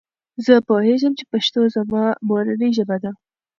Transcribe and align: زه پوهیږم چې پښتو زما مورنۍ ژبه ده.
زه 0.45 0.53
پوهیږم 0.67 1.13
چې 1.19 1.25
پښتو 1.31 1.61
زما 1.75 2.03
مورنۍ 2.27 2.69
ژبه 2.77 2.97
ده. 3.03 3.11